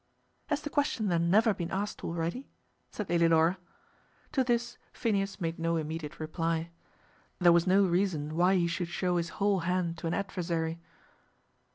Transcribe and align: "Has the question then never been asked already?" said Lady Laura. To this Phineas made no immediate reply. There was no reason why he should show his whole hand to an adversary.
"Has 0.47 0.61
the 0.63 0.71
question 0.71 1.09
then 1.09 1.29
never 1.29 1.53
been 1.53 1.69
asked 1.69 2.03
already?" 2.03 2.49
said 2.89 3.07
Lady 3.07 3.29
Laura. 3.29 3.59
To 4.31 4.43
this 4.43 4.79
Phineas 4.91 5.39
made 5.39 5.59
no 5.59 5.75
immediate 5.77 6.19
reply. 6.19 6.71
There 7.37 7.51
was 7.53 7.67
no 7.67 7.85
reason 7.85 8.35
why 8.35 8.55
he 8.55 8.65
should 8.65 8.87
show 8.87 9.17
his 9.17 9.29
whole 9.37 9.59
hand 9.59 9.99
to 9.99 10.07
an 10.07 10.15
adversary. 10.15 10.79